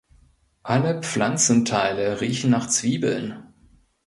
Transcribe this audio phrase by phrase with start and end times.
[0.63, 3.43] Alle Pflanzenteile riechen nach Zwiebeln.